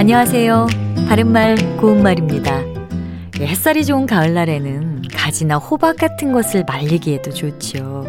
안녕하세요. 0.00 0.66
바른말 1.10 1.76
고운말입니다. 1.76 2.62
예, 3.40 3.46
햇살이 3.46 3.84
좋은 3.84 4.06
가을날에는 4.06 5.02
가지나 5.12 5.58
호박 5.58 5.98
같은 5.98 6.32
것을 6.32 6.64
말리기에도 6.66 7.30
좋지요. 7.34 8.06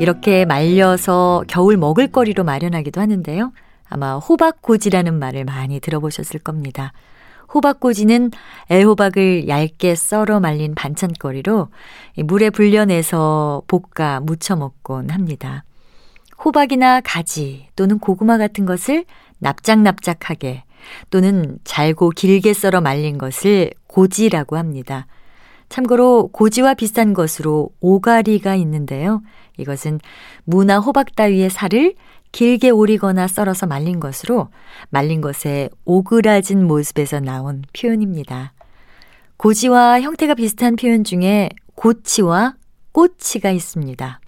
이렇게 0.00 0.44
말려서 0.44 1.44
겨울 1.46 1.76
먹을거리로 1.76 2.42
마련하기도 2.42 3.00
하는데요. 3.00 3.52
아마 3.88 4.16
호박고지라는 4.16 5.20
말을 5.20 5.44
많이 5.44 5.78
들어보셨을 5.78 6.40
겁니다. 6.40 6.92
호박고지는 7.54 8.32
애호박을 8.68 9.46
얇게 9.46 9.94
썰어 9.94 10.40
말린 10.40 10.74
반찬거리로 10.74 11.68
물에 12.24 12.50
불려내서 12.50 13.62
볶아 13.68 14.18
무쳐 14.18 14.56
먹곤 14.56 15.10
합니다. 15.10 15.62
호박이나 16.44 17.00
가지 17.02 17.68
또는 17.76 18.00
고구마 18.00 18.36
같은 18.36 18.66
것을 18.66 19.04
납작납작하게 19.38 20.64
또는 21.10 21.58
잘고 21.64 22.10
길게 22.10 22.52
썰어 22.52 22.80
말린 22.80 23.18
것을 23.18 23.70
고지라고 23.86 24.56
합니다. 24.56 25.06
참고로 25.68 26.28
고지와 26.32 26.74
비슷한 26.74 27.14
것으로 27.14 27.70
오가리가 27.80 28.56
있는데요. 28.56 29.22
이것은 29.56 30.00
무나 30.44 30.78
호박 30.78 31.14
따위의 31.14 31.50
살을 31.50 31.94
길게 32.32 32.70
오리거나 32.70 33.26
썰어서 33.28 33.66
말린 33.66 34.00
것으로 34.00 34.48
말린 34.90 35.20
것의 35.20 35.70
오그라진 35.84 36.66
모습에서 36.66 37.20
나온 37.20 37.62
표현입니다. 37.72 38.52
고지와 39.36 40.00
형태가 40.00 40.34
비슷한 40.34 40.76
표현 40.76 41.02
중에 41.04 41.48
고치와 41.74 42.54
꼬치가 42.92 43.50
있습니다. 43.50 44.20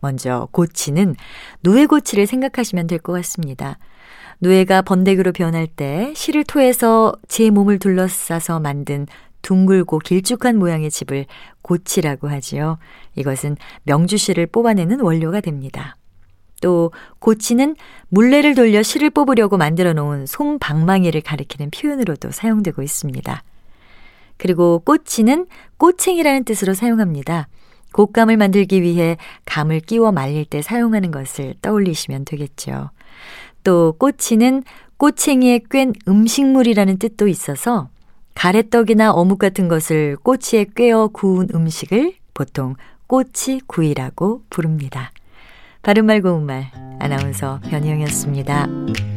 먼저 0.00 0.48
고치는 0.52 1.16
누에고치를 1.62 2.26
생각하시면 2.26 2.86
될 2.86 2.98
것 2.98 3.12
같습니다. 3.14 3.78
누에가 4.40 4.82
번데기로 4.82 5.32
변할 5.32 5.66
때 5.66 6.12
실을 6.16 6.44
토해서 6.44 7.12
제 7.28 7.50
몸을 7.50 7.78
둘러싸서 7.78 8.60
만든 8.60 9.06
둥글고 9.42 9.98
길쭉한 9.98 10.56
모양의 10.56 10.90
집을 10.90 11.26
고치라고 11.62 12.28
하지요. 12.28 12.78
이것은 13.16 13.56
명주 13.84 14.16
실을 14.16 14.46
뽑아내는 14.46 15.00
원료가 15.00 15.40
됩니다. 15.40 15.96
또 16.60 16.92
고치는 17.20 17.76
물레를 18.08 18.54
돌려 18.54 18.82
실을 18.82 19.10
뽑으려고 19.10 19.56
만들어 19.56 19.92
놓은 19.94 20.26
솜방망이를 20.26 21.22
가리키는 21.22 21.70
표현으로도 21.70 22.30
사용되고 22.30 22.82
있습니다. 22.82 23.42
그리고 24.36 24.80
꼬치는 24.80 25.46
꼬챙이라는 25.78 26.44
뜻으로 26.44 26.74
사용합니다. 26.74 27.48
곶감을 27.92 28.36
만들기 28.36 28.82
위해 28.82 29.16
감을 29.46 29.80
끼워 29.80 30.12
말릴 30.12 30.44
때 30.44 30.62
사용하는 30.62 31.10
것을 31.10 31.54
떠올리시면 31.62 32.24
되겠죠. 32.24 32.90
또 33.64 33.94
꼬치는 33.98 34.62
꼬챙이에 34.96 35.60
꿰 35.70 35.92
음식물이라는 36.06 36.98
뜻도 36.98 37.28
있어서 37.28 37.88
가래떡이나 38.34 39.12
어묵 39.12 39.38
같은 39.38 39.68
것을 39.68 40.16
꼬치에 40.22 40.66
꿰어 40.74 41.08
구운 41.08 41.48
음식을 41.54 42.14
보통 42.34 42.76
꼬치구이라고 43.06 44.42
부릅니다. 44.50 45.10
바른말 45.82 46.22
고운말 46.22 46.70
아나운서 46.98 47.60
변희영이었습니다. 47.70 49.09